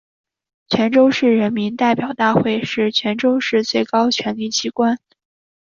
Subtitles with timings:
[0.67, 4.97] 泉州市人民代表大会是泉州市的最高权力机关。